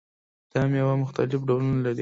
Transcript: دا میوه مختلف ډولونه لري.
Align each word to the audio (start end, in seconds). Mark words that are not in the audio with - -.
دا 0.51 0.61
میوه 0.71 0.93
مختلف 1.03 1.39
ډولونه 1.47 1.77
لري. 1.83 1.89